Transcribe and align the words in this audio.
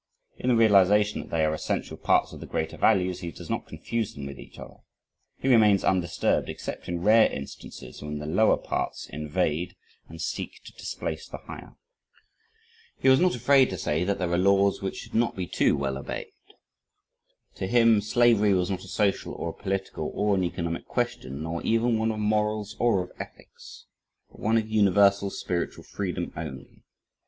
In 0.37 0.49
the 0.49 0.55
realization 0.55 1.21
that 1.21 1.29
they 1.29 1.45
are 1.45 1.53
essential 1.53 1.95
parts 1.95 2.33
of 2.33 2.39
the 2.39 2.47
greater 2.47 2.75
values, 2.75 3.19
he 3.19 3.29
does 3.31 3.51
not 3.51 3.67
confuse 3.67 4.15
them 4.15 4.25
with 4.25 4.39
each 4.39 4.57
other. 4.57 4.77
He 5.37 5.47
remains 5.47 5.83
undisturbed 5.83 6.49
except 6.49 6.87
in 6.89 7.03
rare 7.03 7.31
instances, 7.31 8.01
when 8.01 8.17
the 8.17 8.25
lower 8.25 8.57
parts 8.57 9.07
invade 9.07 9.75
and 10.09 10.19
seek 10.19 10.63
to 10.63 10.73
displace 10.73 11.27
the 11.27 11.37
higher. 11.45 11.75
He 12.97 13.09
was 13.09 13.19
not 13.19 13.35
afraid 13.35 13.69
to 13.69 13.77
say 13.77 14.03
that 14.03 14.17
"there 14.17 14.31
are 14.31 14.39
laws 14.39 14.81
which 14.81 14.95
should 14.95 15.13
not 15.13 15.35
be 15.35 15.45
too 15.45 15.77
well 15.77 15.99
obeyed." 15.99 16.33
To 17.57 17.67
him, 17.67 18.01
slavery 18.01 18.55
was 18.55 18.71
not 18.71 18.83
a 18.83 18.87
social 18.87 19.33
or 19.33 19.49
a 19.49 19.53
political 19.63 20.11
or 20.15 20.33
an 20.33 20.43
economic 20.43 20.85
question, 20.87 21.43
nor 21.43 21.61
even 21.61 21.99
one 21.99 22.11
of 22.11 22.17
morals 22.17 22.75
or 22.79 23.03
of 23.03 23.11
ethics, 23.19 23.85
but 24.31 24.39
one 24.39 24.57
of 24.57 24.67
universal 24.67 25.29
spiritual 25.29 25.83
freedom 25.83 26.33
only. 26.35 26.81